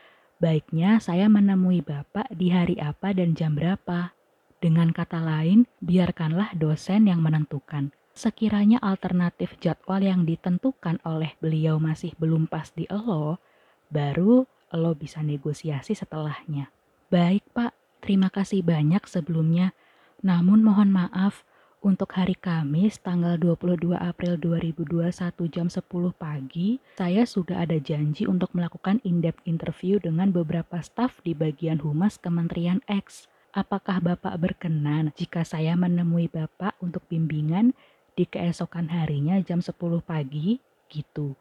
Baiknya 0.41 0.97
saya 0.97 1.27
menemui 1.27 1.83
Bapak 1.85 2.31
di 2.33 2.55
hari 2.55 2.79
apa 2.79 3.13
dan 3.13 3.35
jam 3.35 3.53
berapa. 3.53 4.15
Dengan 4.57 4.89
kata 4.89 5.21
lain, 5.21 5.67
biarkanlah 5.83 6.57
dosen 6.57 7.05
yang 7.11 7.19
menentukan. 7.19 7.93
Sekiranya 8.21 8.77
alternatif 8.85 9.57
jadwal 9.57 10.05
yang 10.05 10.29
ditentukan 10.29 11.01
oleh 11.01 11.33
beliau 11.41 11.81
masih 11.81 12.13
belum 12.21 12.45
pas 12.45 12.69
di 12.69 12.85
elo, 12.85 13.41
baru 13.89 14.45
lo 14.77 14.93
bisa 14.93 15.25
negosiasi 15.25 15.97
setelahnya. 15.97 16.69
Baik 17.09 17.41
Pak, 17.49 17.73
terima 17.97 18.29
kasih 18.29 18.61
banyak 18.61 19.09
sebelumnya. 19.09 19.73
Namun 20.21 20.61
mohon 20.61 20.93
maaf, 20.93 21.41
untuk 21.81 22.13
hari 22.13 22.37
Kamis 22.37 23.01
tanggal 23.01 23.41
22 23.41 23.97
April 23.97 24.37
2021 24.37 25.09
jam 25.49 25.65
10 25.65 25.81
pagi, 26.13 26.77
saya 27.01 27.25
sudah 27.25 27.65
ada 27.65 27.81
janji 27.81 28.29
untuk 28.29 28.53
melakukan 28.53 29.01
in-depth 29.01 29.41
interview 29.49 29.97
dengan 29.97 30.29
beberapa 30.29 30.77
staf 30.85 31.25
di 31.25 31.33
bagian 31.33 31.81
humas 31.81 32.21
Kementerian 32.21 32.85
X. 32.85 33.25
Apakah 33.49 33.97
Bapak 33.97 34.37
berkenan 34.37 35.09
jika 35.17 35.41
saya 35.41 35.73
menemui 35.73 36.29
Bapak 36.29 36.77
untuk 36.85 37.01
bimbingan 37.09 37.73
di 38.15 38.27
keesokan 38.27 38.91
harinya 38.91 39.39
jam 39.41 39.63
10 39.63 39.75
pagi? 40.03 40.59
Gitu. 40.91 41.33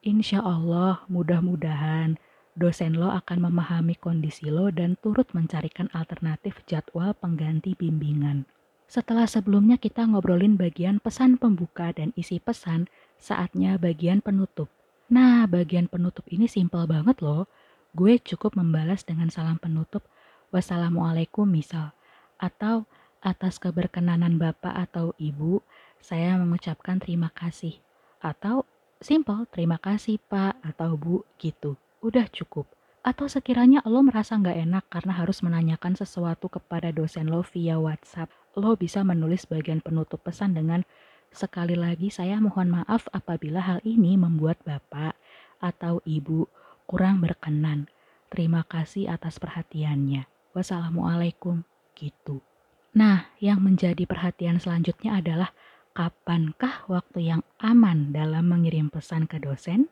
Insya 0.00 0.40
Allah 0.40 1.04
mudah-mudahan 1.12 2.16
dosen 2.58 2.98
lo 2.98 3.14
akan 3.14 3.50
memahami 3.50 3.94
kondisi 3.96 4.50
lo 4.50 4.68
dan 4.74 4.98
turut 4.98 5.30
mencarikan 5.36 5.86
alternatif 5.94 6.60
jadwal 6.66 7.14
pengganti 7.14 7.78
bimbingan. 7.78 8.48
Setelah 8.90 9.30
sebelumnya 9.30 9.78
kita 9.78 10.02
ngobrolin 10.02 10.58
bagian 10.58 10.98
pesan 10.98 11.38
pembuka 11.38 11.94
dan 11.94 12.10
isi 12.18 12.42
pesan, 12.42 12.90
saatnya 13.22 13.78
bagian 13.78 14.18
penutup. 14.18 14.66
Nah, 15.06 15.46
bagian 15.46 15.86
penutup 15.86 16.26
ini 16.26 16.50
simpel 16.50 16.90
banget 16.90 17.22
loh. 17.22 17.46
Gue 17.94 18.18
cukup 18.18 18.58
membalas 18.58 19.06
dengan 19.06 19.30
salam 19.30 19.62
penutup, 19.62 20.02
wassalamualaikum 20.50 21.46
misal. 21.46 21.94
Atau 22.34 22.90
atas 23.22 23.62
keberkenanan 23.62 24.42
Bapak 24.42 24.74
atau 24.90 25.14
Ibu, 25.22 25.62
saya 26.00 26.36
mengucapkan 26.36 26.98
terima 26.98 27.30
kasih. 27.32 27.78
Atau 28.20 28.68
simple, 29.00 29.48
terima 29.48 29.80
kasih 29.80 30.20
Pak 30.28 30.60
atau 30.64 30.96
Bu 30.96 31.24
gitu. 31.40 31.76
Udah 32.04 32.28
cukup. 32.28 32.68
Atau 33.00 33.32
sekiranya 33.32 33.80
lo 33.88 34.04
merasa 34.04 34.36
nggak 34.36 34.58
enak 34.60 34.84
karena 34.92 35.16
harus 35.16 35.40
menanyakan 35.40 35.96
sesuatu 35.96 36.52
kepada 36.52 36.92
dosen 36.92 37.32
lo 37.32 37.40
via 37.40 37.80
WhatsApp, 37.80 38.28
lo 38.60 38.76
bisa 38.76 39.00
menulis 39.00 39.48
bagian 39.48 39.80
penutup 39.80 40.20
pesan 40.20 40.52
dengan 40.52 40.84
sekali 41.32 41.78
lagi 41.78 42.12
saya 42.12 42.36
mohon 42.42 42.68
maaf 42.68 43.08
apabila 43.14 43.62
hal 43.64 43.80
ini 43.88 44.20
membuat 44.20 44.60
Bapak 44.66 45.16
atau 45.64 46.04
Ibu 46.04 46.44
kurang 46.84 47.24
berkenan. 47.24 47.88
Terima 48.28 48.66
kasih 48.68 49.08
atas 49.08 49.40
perhatiannya. 49.40 50.26
Wassalamualaikum. 50.52 51.64
Gitu. 51.96 52.42
Nah, 52.90 53.30
yang 53.38 53.62
menjadi 53.62 54.02
perhatian 54.08 54.58
selanjutnya 54.58 55.22
adalah 55.22 55.54
kapankah 55.92 56.86
waktu 56.86 57.34
yang 57.34 57.42
aman 57.58 58.14
dalam 58.14 58.50
mengirim 58.50 58.88
pesan 58.88 59.26
ke 59.26 59.42
dosen? 59.42 59.90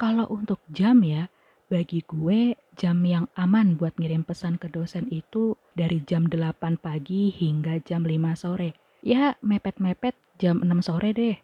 Kalau 0.00 0.24
untuk 0.32 0.64
jam 0.72 1.04
ya, 1.04 1.28
bagi 1.70 2.02
gue 2.02 2.58
jam 2.74 2.98
yang 3.06 3.30
aman 3.38 3.78
buat 3.78 3.94
ngirim 3.94 4.26
pesan 4.26 4.58
ke 4.58 4.66
dosen 4.66 5.06
itu 5.14 5.54
dari 5.78 6.02
jam 6.02 6.26
8 6.26 6.82
pagi 6.82 7.30
hingga 7.30 7.78
jam 7.86 8.02
5 8.02 8.34
sore. 8.34 8.74
Ya 9.06 9.38
mepet-mepet 9.38 10.18
jam 10.42 10.58
6 10.66 10.82
sore 10.82 11.14
deh. 11.14 11.38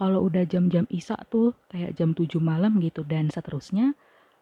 Kalau 0.00 0.24
udah 0.24 0.48
jam-jam 0.48 0.88
isak 0.88 1.28
tuh 1.28 1.52
kayak 1.68 1.92
jam 1.92 2.16
7 2.16 2.40
malam 2.40 2.80
gitu 2.80 3.04
dan 3.04 3.28
seterusnya, 3.28 3.92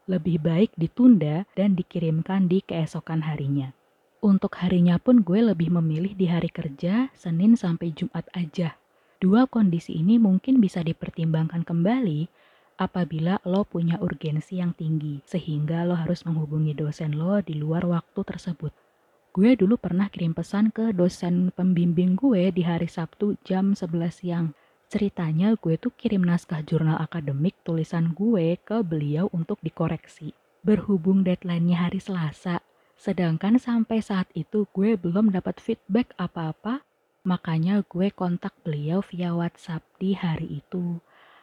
lebih 0.06 0.38
baik 0.38 0.71
ditunda 0.78 1.50
dan 1.59 1.75
dikirimkan 1.75 2.47
di 2.47 2.62
keesokan 2.62 3.26
harinya. 3.26 3.75
Untuk 4.23 4.54
harinya 4.62 5.02
pun 5.02 5.26
gue 5.26 5.42
lebih 5.42 5.75
memilih 5.75 6.14
di 6.14 6.30
hari 6.30 6.49
kerja, 6.49 7.11
Senin 7.12 7.59
sampai 7.59 7.90
Jumat 7.90 8.25
aja. 8.33 8.78
Dua 9.25 9.49
kondisi 9.49 9.97
ini 9.97 10.21
mungkin 10.21 10.61
bisa 10.61 10.85
dipertimbangkan 10.85 11.64
kembali 11.64 12.28
apabila 12.76 13.40
lo 13.49 13.64
punya 13.64 13.97
urgensi 13.97 14.61
yang 14.61 14.76
tinggi, 14.76 15.25
sehingga 15.25 15.81
lo 15.88 15.97
harus 15.97 16.28
menghubungi 16.28 16.76
dosen 16.76 17.16
lo 17.16 17.40
di 17.40 17.57
luar 17.57 17.88
waktu 17.88 18.21
tersebut. 18.21 18.69
Gue 19.33 19.57
dulu 19.57 19.81
pernah 19.81 20.12
kirim 20.12 20.37
pesan 20.37 20.69
ke 20.69 20.93
dosen 20.93 21.57
pembimbing 21.57 22.21
gue 22.21 22.52
di 22.52 22.69
hari 22.69 22.85
Sabtu 22.85 23.40
jam 23.49 23.73
11 23.73 24.12
siang. 24.12 24.52
Ceritanya 24.93 25.57
gue 25.57 25.81
tuh 25.81 25.97
kirim 25.97 26.21
naskah 26.21 26.61
jurnal 26.61 27.00
akademik 27.00 27.57
tulisan 27.64 28.12
gue 28.12 28.61
ke 28.61 28.85
beliau 28.85 29.33
untuk 29.33 29.57
dikoreksi. 29.64 30.37
Berhubung 30.61 31.25
deadline-nya 31.25 31.88
hari 31.88 31.97
Selasa, 31.97 32.61
sedangkan 33.00 33.57
sampai 33.57 34.04
saat 34.04 34.28
itu 34.37 34.69
gue 34.76 35.00
belum 35.00 35.33
dapat 35.33 35.64
feedback 35.64 36.12
apa-apa, 36.21 36.85
makanya 37.25 37.81
gue 37.88 38.12
kontak 38.12 38.52
beliau 38.62 39.00
via 39.00 39.33
WhatsApp 39.33 39.81
di 39.97 40.12
hari 40.12 40.61
itu. 40.61 41.00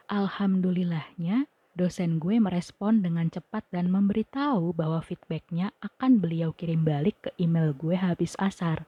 Alhamdulillahnya, 0.08 1.50
dosen 1.74 2.22
gue 2.22 2.38
merespon 2.38 3.02
dengan 3.02 3.28
cepat 3.34 3.66
dan 3.74 3.90
memberitahu 3.90 4.78
bahwa 4.78 5.02
feedbacknya 5.02 5.74
akan 5.82 6.22
beliau 6.22 6.54
kirim 6.54 6.86
balik 6.86 7.18
ke 7.26 7.30
email 7.42 7.74
gue 7.74 7.98
habis 7.98 8.38
asar. 8.38 8.86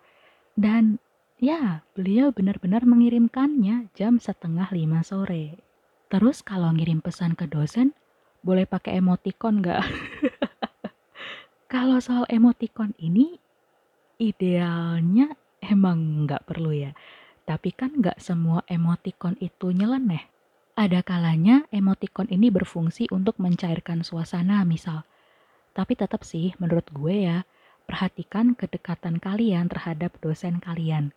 Dan 0.53 1.01
ya, 1.41 1.81
beliau 1.97 2.29
benar-benar 2.29 2.85
mengirimkannya 2.85 3.89
jam 3.97 4.21
setengah 4.21 4.69
lima 4.69 5.01
sore. 5.01 5.57
Terus 6.13 6.45
kalau 6.45 6.69
ngirim 6.77 7.01
pesan 7.01 7.33
ke 7.33 7.49
dosen, 7.49 7.97
boleh 8.45 8.69
pakai 8.69 9.01
emoticon 9.01 9.65
nggak? 9.65 9.81
kalau 11.73 11.97
soal 11.97 12.29
emoticon 12.29 12.93
ini, 13.01 13.41
idealnya 14.21 15.33
emang 15.65 16.27
nggak 16.27 16.43
perlu 16.47 16.71
ya. 16.75 16.91
Tapi 17.43 17.75
kan 17.75 17.99
nggak 17.99 18.19
semua 18.23 18.63
emoticon 18.71 19.35
itu 19.43 19.71
nyeleneh. 19.71 20.27
Ada 20.73 21.05
kalanya 21.05 21.67
emoticon 21.69 22.31
ini 22.33 22.49
berfungsi 22.49 23.11
untuk 23.13 23.37
mencairkan 23.37 24.01
suasana 24.01 24.65
misal. 24.65 25.05
Tapi 25.75 25.93
tetap 25.93 26.25
sih 26.25 26.53
menurut 26.57 26.87
gue 26.89 27.29
ya, 27.29 27.45
perhatikan 27.85 28.57
kedekatan 28.57 29.19
kalian 29.19 29.69
terhadap 29.69 30.15
dosen 30.23 30.57
kalian. 30.63 31.11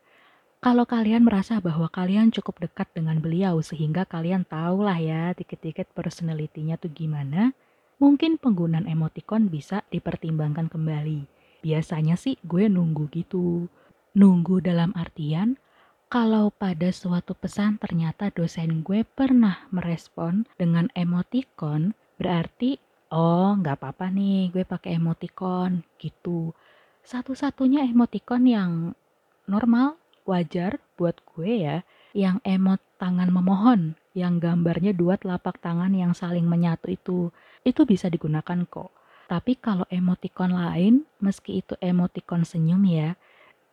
Kalau 0.61 0.89
kalian 0.89 1.23
merasa 1.23 1.63
bahwa 1.63 1.87
kalian 1.93 2.35
cukup 2.35 2.59
dekat 2.59 2.89
dengan 2.91 3.21
beliau 3.23 3.61
sehingga 3.63 4.03
kalian 4.09 4.43
tahu 4.49 4.83
lah 4.83 4.99
ya 4.99 5.31
dikit-dikit 5.37 5.93
personalitinya 5.95 6.75
tuh 6.81 6.91
gimana, 6.91 7.55
mungkin 8.03 8.41
penggunaan 8.41 8.89
emoticon 8.89 9.47
bisa 9.47 9.85
dipertimbangkan 9.93 10.67
kembali. 10.67 11.29
Biasanya 11.63 12.19
sih 12.19 12.41
gue 12.43 12.67
nunggu 12.67 13.09
gitu. 13.13 13.71
Nunggu 14.17 14.65
dalam 14.65 14.97
artian 14.97 15.61
kalau 16.09 16.49
pada 16.49 16.89
suatu 16.89 17.37
pesan 17.37 17.77
ternyata 17.77 18.33
dosen 18.33 18.81
gue 18.81 19.05
pernah 19.05 19.69
merespon 19.69 20.49
dengan 20.57 20.89
emoticon, 20.97 21.93
berarti 22.17 22.81
oh 23.13 23.53
nggak 23.61 23.77
apa-apa 23.77 24.09
nih 24.09 24.49
gue 24.57 24.65
pakai 24.65 24.97
emoticon 24.97 25.85
gitu. 26.01 26.57
Satu-satunya 27.05 27.85
emoticon 27.85 28.49
yang 28.49 28.97
normal, 29.45 30.01
wajar 30.25 30.81
buat 30.97 31.21
gue 31.37 31.69
ya, 31.69 31.85
yang 32.17 32.41
emot 32.41 32.81
tangan 32.97 33.29
memohon, 33.29 34.01
yang 34.17 34.41
gambarnya 34.41 34.97
dua 34.97 35.21
telapak 35.21 35.61
tangan 35.61 35.93
yang 35.93 36.17
saling 36.17 36.49
menyatu 36.49 36.89
itu, 36.89 37.29
itu 37.69 37.85
bisa 37.85 38.09
digunakan 38.09 38.65
kok. 38.65 38.97
Tapi 39.29 39.61
kalau 39.61 39.85
emoticon 39.93 40.57
lain, 40.57 41.05
meski 41.21 41.61
itu 41.61 41.77
emoticon 41.85 42.49
senyum 42.49 42.81
ya, 42.89 43.13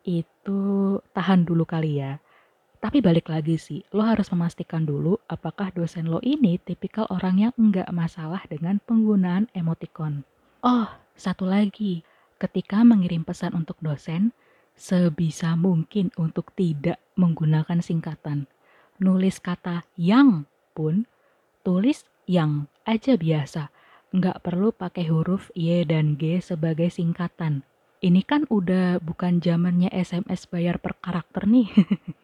itu 0.03 0.99
tahan 1.15 1.47
dulu 1.47 1.63
kali 1.63 2.03
ya. 2.03 2.19
Tapi 2.83 2.99
balik 2.99 3.31
lagi 3.31 3.55
sih, 3.55 3.79
lo 3.95 4.03
harus 4.03 4.27
memastikan 4.27 4.83
dulu 4.83 5.15
apakah 5.31 5.71
dosen 5.71 6.11
lo 6.11 6.19
ini 6.19 6.59
tipikal 6.59 7.07
orang 7.07 7.39
yang 7.39 7.53
enggak 7.55 7.87
masalah 7.95 8.43
dengan 8.51 8.83
penggunaan 8.83 9.47
emoticon. 9.55 10.27
Oh, 10.59 10.91
satu 11.15 11.47
lagi, 11.47 12.03
ketika 12.43 12.83
mengirim 12.83 13.23
pesan 13.23 13.55
untuk 13.55 13.79
dosen, 13.79 14.35
sebisa 14.75 15.55
mungkin 15.55 16.11
untuk 16.19 16.51
tidak 16.59 16.99
menggunakan 17.15 17.79
singkatan. 17.79 18.51
Nulis 18.99 19.39
kata 19.39 19.87
yang 19.95 20.43
pun, 20.75 21.07
tulis 21.63 22.03
yang 22.27 22.67
aja 22.83 23.15
biasa. 23.15 23.71
Nggak 24.11 24.43
perlu 24.43 24.75
pakai 24.75 25.07
huruf 25.07 25.49
Y 25.55 25.87
dan 25.87 26.19
G 26.19 26.43
sebagai 26.43 26.91
singkatan. 26.91 27.63
Ini 28.03 28.19
kan 28.27 28.43
udah 28.51 28.99
bukan 28.99 29.39
zamannya 29.39 29.87
SMS 29.95 30.51
bayar 30.51 30.83
per 30.83 30.99
karakter 30.99 31.47
nih. 31.47 31.71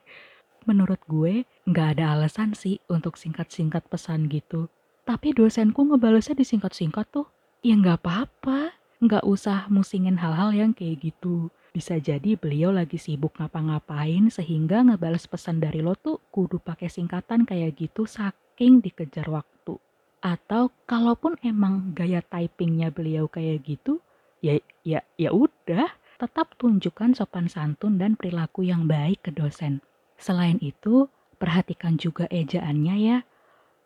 menurut 0.70 1.02
gue 1.10 1.50
nggak 1.66 1.98
ada 1.98 2.14
alasan 2.14 2.54
sih 2.54 2.78
untuk 2.86 3.18
singkat-singkat 3.18 3.90
pesan 3.90 4.30
gitu. 4.30 4.70
Tapi 5.08 5.34
dosenku 5.34 5.82
ngebalesnya 5.82 6.38
disingkat-singkat 6.38 7.10
tuh. 7.10 7.26
Ya 7.66 7.74
nggak 7.74 8.06
apa-apa, 8.06 8.78
nggak 9.02 9.26
usah 9.26 9.66
musingin 9.74 10.22
hal-hal 10.22 10.54
yang 10.54 10.72
kayak 10.78 11.02
gitu. 11.10 11.50
Bisa 11.74 11.98
jadi 11.98 12.38
beliau 12.38 12.70
lagi 12.70 13.02
sibuk 13.02 13.38
ngapa-ngapain 13.42 14.30
sehingga 14.30 14.86
ngebales 14.86 15.26
pesan 15.26 15.58
dari 15.58 15.82
lo 15.82 15.98
tuh 15.98 16.22
kudu 16.30 16.62
pakai 16.62 16.90
singkatan 16.90 17.50
kayak 17.50 17.78
gitu 17.78 18.06
saking 18.06 18.86
dikejar 18.86 19.26
waktu. 19.30 19.82
Atau 20.20 20.70
kalaupun 20.86 21.40
emang 21.42 21.96
gaya 21.98 22.22
typingnya 22.22 22.92
beliau 22.92 23.32
kayak 23.32 23.64
gitu, 23.64 24.04
ya 24.40 24.60
ya 24.84 25.00
ya 25.20 25.30
udah, 25.32 25.88
tetap 26.20 26.56
tunjukkan 26.60 27.16
sopan 27.16 27.48
santun 27.48 27.96
dan 27.96 28.20
perilaku 28.20 28.68
yang 28.68 28.88
baik 28.88 29.24
ke 29.24 29.32
dosen. 29.32 29.80
Selain 30.20 30.60
itu, 30.60 31.08
perhatikan 31.40 31.96
juga 31.96 32.28
ejaannya 32.28 32.96
ya. 33.00 33.18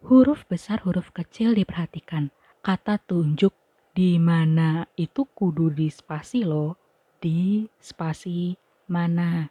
Huruf 0.10 0.44
besar, 0.50 0.82
huruf 0.84 1.14
kecil 1.14 1.54
diperhatikan. 1.54 2.34
Kata 2.66 2.98
tunjuk 2.98 3.54
di 3.94 4.18
mana 4.18 4.90
itu 4.98 5.30
kudu 5.30 5.70
di 5.70 5.94
spasi 5.94 6.42
loh. 6.42 6.76
Di 7.22 7.70
spasi 7.78 8.58
mana? 8.90 9.48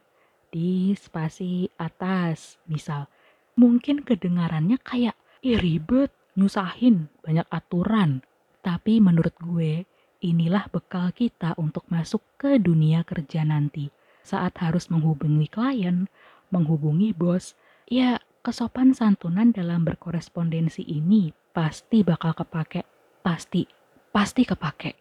Di 0.51 0.93
spasi 0.99 1.71
atas, 1.79 2.59
misal. 2.69 3.09
Mungkin 3.57 4.03
kedengarannya 4.05 4.77
kayak, 4.83 5.17
ih 5.41 5.57
ribet, 5.57 6.13
nyusahin, 6.37 7.09
banyak 7.25 7.47
aturan. 7.49 8.21
Tapi 8.61 9.01
menurut 9.01 9.33
gue, 9.41 9.89
inilah 10.23 10.71
bekal 10.71 11.11
kita 11.11 11.59
untuk 11.59 11.83
masuk 11.91 12.23
ke 12.39 12.63
dunia 12.63 13.03
kerja 13.03 13.43
nanti. 13.43 13.91
Saat 14.23 14.63
harus 14.63 14.87
menghubungi 14.89 15.51
klien, 15.51 16.07
menghubungi 16.55 17.11
bos, 17.11 17.59
ya 17.91 18.23
kesopan 18.47 18.95
santunan 18.95 19.51
dalam 19.51 19.83
berkorespondensi 19.83 20.87
ini 20.87 21.35
pasti 21.51 22.07
bakal 22.07 22.39
kepake. 22.39 22.87
Pasti, 23.21 23.67
pasti 24.15 24.47
kepake. 24.47 24.95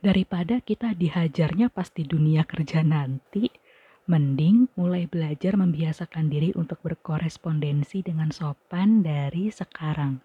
Daripada 0.00 0.62
kita 0.62 0.94
dihajarnya 0.94 1.68
pas 1.68 1.90
di 1.90 2.06
dunia 2.06 2.46
kerja 2.46 2.80
nanti, 2.80 3.50
Mending 4.10 4.66
mulai 4.74 5.06
belajar 5.06 5.54
membiasakan 5.54 6.34
diri 6.34 6.50
untuk 6.58 6.82
berkorespondensi 6.82 8.02
dengan 8.02 8.34
sopan 8.34 9.06
dari 9.06 9.54
sekarang. 9.54 10.18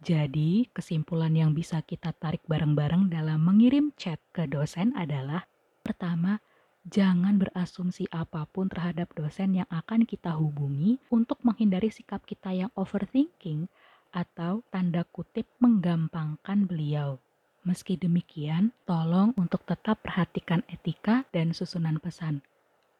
Jadi, 0.00 0.64
kesimpulan 0.72 1.36
yang 1.36 1.52
bisa 1.52 1.84
kita 1.84 2.16
tarik 2.16 2.40
bareng-bareng 2.48 3.12
dalam 3.12 3.44
mengirim 3.44 3.92
chat 4.00 4.16
ke 4.32 4.48
dosen 4.48 4.96
adalah 4.96 5.44
pertama, 5.84 6.40
jangan 6.88 7.36
berasumsi 7.36 8.08
apa 8.08 8.48
pun 8.48 8.72
terhadap 8.72 9.12
dosen 9.12 9.60
yang 9.60 9.68
akan 9.68 10.08
kita 10.08 10.32
hubungi 10.32 10.96
untuk 11.12 11.36
menghindari 11.44 11.92
sikap 11.92 12.24
kita 12.24 12.48
yang 12.48 12.72
overthinking 12.80 13.68
atau 14.16 14.64
tanda 14.72 15.04
kutip 15.12 15.44
menggampangkan 15.60 16.64
beliau. 16.64 17.20
Meski 17.68 18.00
demikian, 18.00 18.72
tolong 18.88 19.36
untuk 19.36 19.68
tetap 19.68 20.00
perhatikan 20.00 20.64
etika 20.72 21.28
dan 21.28 21.52
susunan 21.52 22.00
pesan. 22.00 22.40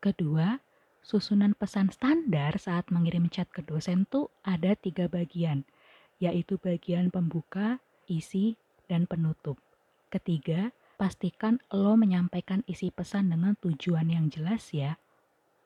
Kedua, 0.04 0.60
susunan 1.00 1.56
pesan 1.56 1.88
standar 1.88 2.60
saat 2.60 2.92
mengirim 2.92 3.32
chat 3.32 3.48
ke 3.48 3.64
dosen 3.64 4.04
tuh 4.12 4.28
ada 4.44 4.76
tiga 4.76 5.08
bagian, 5.08 5.64
yaitu 6.20 6.60
bagian 6.60 7.08
pembuka, 7.08 7.80
isi, 8.06 8.54
dan 8.86 9.08
penutup. 9.08 9.56
Ketiga, 10.12 10.70
pastikan 11.00 11.58
lo 11.72 11.96
menyampaikan 11.96 12.60
isi 12.68 12.92
pesan 12.92 13.32
dengan 13.32 13.56
tujuan 13.58 14.12
yang 14.12 14.28
jelas 14.28 14.68
ya. 14.76 15.00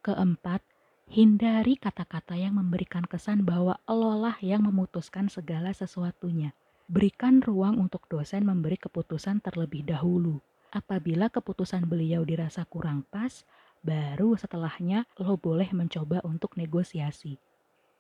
Keempat, 0.06 0.62
hindari 1.10 1.74
kata-kata 1.74 2.38
yang 2.38 2.54
memberikan 2.54 3.02
kesan 3.04 3.42
bahwa 3.42 3.82
lo 3.90 4.14
lah 4.14 4.38
yang 4.38 4.62
memutuskan 4.62 5.26
segala 5.26 5.74
sesuatunya. 5.74 6.54
Berikan 6.86 7.40
ruang 7.40 7.80
untuk 7.80 8.06
dosen 8.06 8.44
memberi 8.44 8.76
keputusan 8.76 9.40
terlebih 9.40 9.82
dahulu. 9.88 10.38
Apabila 10.68 11.32
keputusan 11.32 11.88
beliau 11.88 12.22
dirasa 12.22 12.68
kurang 12.68 13.08
pas, 13.08 13.42
baru 13.80 14.36
setelahnya 14.36 15.08
lo 15.16 15.40
boleh 15.40 15.72
mencoba 15.72 16.20
untuk 16.22 16.60
negosiasi. 16.60 17.40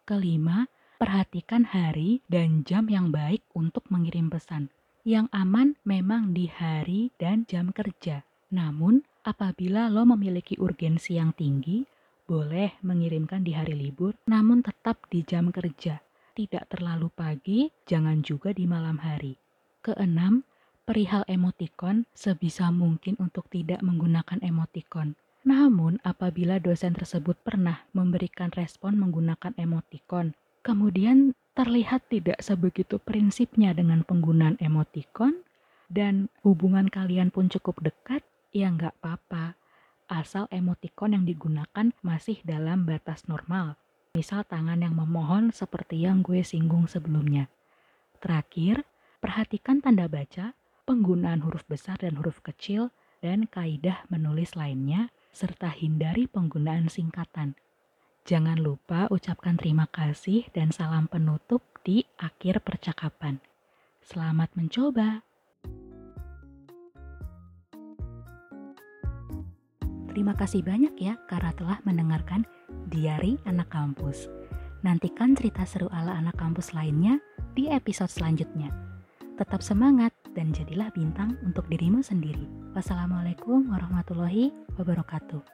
Kelima, 0.04 0.68
perhatikan 0.96 1.68
hari 1.68 2.22
dan 2.30 2.62
jam 2.62 2.86
yang 2.88 3.10
baik 3.10 3.42
untuk 3.52 3.84
mengirim 3.90 4.30
pesan. 4.30 4.70
Yang 5.04 5.28
aman 5.36 5.76
memang 5.84 6.32
di 6.32 6.48
hari 6.48 7.12
dan 7.20 7.44
jam 7.44 7.74
kerja. 7.76 8.24
Namun, 8.48 9.04
apabila 9.26 9.92
lo 9.92 10.08
memiliki 10.08 10.56
urgensi 10.56 11.20
yang 11.20 11.36
tinggi, 11.36 11.84
boleh 12.24 12.80
mengirimkan 12.80 13.44
di 13.44 13.52
hari 13.52 13.76
libur, 13.76 14.16
namun 14.24 14.64
tetap 14.64 15.04
di 15.12 15.20
jam 15.20 15.52
kerja. 15.52 16.00
Tidak 16.32 16.64
terlalu 16.72 17.12
pagi, 17.12 17.68
jangan 17.84 18.24
juga 18.24 18.56
di 18.56 18.64
malam 18.64 18.96
hari. 19.04 19.36
Keenam, 19.84 20.42
perihal 20.88 21.22
emotikon, 21.28 22.08
sebisa 22.16 22.72
mungkin 22.72 23.20
untuk 23.20 23.46
tidak 23.52 23.84
menggunakan 23.84 24.40
emotikon. 24.40 25.20
Namun, 25.44 26.00
apabila 26.00 26.56
dosen 26.56 26.96
tersebut 26.96 27.36
pernah 27.44 27.84
memberikan 27.92 28.48
respon 28.56 28.96
menggunakan 28.96 29.52
emotikon, 29.60 30.32
kemudian 30.64 31.36
terlihat 31.54 32.10
tidak 32.10 32.40
sebegitu 32.42 32.98
prinsipnya 32.98 33.70
dengan 33.76 34.02
penggunaan 34.02 34.58
emotikon, 34.58 35.44
dan 35.92 36.32
hubungan 36.42 36.90
kalian 36.90 37.28
pun 37.30 37.52
cukup 37.52 37.78
dekat, 37.84 38.24
ya 38.50 38.72
nggak 38.72 38.96
apa-apa. 38.98 39.54
Asal 40.08 40.48
emotikon 40.50 41.14
yang 41.14 41.24
digunakan 41.28 41.92
masih 42.00 42.40
dalam 42.42 42.88
batas 42.88 43.28
normal. 43.30 43.76
Misal 44.16 44.42
tangan 44.48 44.80
yang 44.80 44.96
memohon 44.96 45.52
seperti 45.54 46.02
yang 46.02 46.24
gue 46.24 46.40
singgung 46.42 46.88
sebelumnya. 46.90 47.46
Terakhir, 48.18 48.82
perhatikan 49.20 49.84
tanda 49.84 50.08
baca, 50.08 50.56
penggunaan 50.88 51.44
huruf 51.44 51.62
besar 51.68 52.00
dan 52.00 52.16
huruf 52.16 52.40
kecil, 52.40 52.90
dan 53.20 53.48
kaidah 53.48 54.04
menulis 54.12 54.52
lainnya 54.56 55.08
serta 55.34 55.72
hindari 55.72 56.28
penggunaan 56.28 56.92
singkatan. 56.92 57.56
Jangan 58.24 58.56
lupa 58.56 59.04
ucapkan 59.12 59.60
terima 59.60 59.84
kasih 59.84 60.48
dan 60.56 60.72
salam 60.72 61.12
penutup 61.12 61.60
di 61.84 62.08
akhir 62.16 62.64
percakapan. 62.64 63.36
Selamat 64.00 64.48
mencoba! 64.56 65.20
Terima 70.08 70.32
kasih 70.40 70.64
banyak 70.64 70.96
ya 70.96 71.20
karena 71.28 71.52
telah 71.52 71.78
mendengarkan 71.84 72.48
Diari 72.88 73.36
Anak 73.44 73.68
Kampus. 73.68 74.32
Nantikan 74.80 75.36
cerita 75.36 75.68
seru 75.68 75.92
ala 75.92 76.16
anak 76.16 76.40
kampus 76.40 76.72
lainnya 76.72 77.20
di 77.52 77.68
episode 77.68 78.08
selanjutnya. 78.08 78.72
Tetap 79.36 79.60
semangat 79.60 80.16
dan 80.32 80.48
jadilah 80.56 80.88
bintang 80.96 81.36
untuk 81.44 81.68
dirimu 81.68 82.00
sendiri. 82.00 82.48
Wassalamualaikum 82.72 83.68
warahmatullahi 83.68 84.48
wabarakatuh. 84.80 85.53